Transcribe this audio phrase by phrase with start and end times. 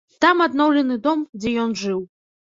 [0.23, 2.01] Там адноўлены дом, дзе ён жыў.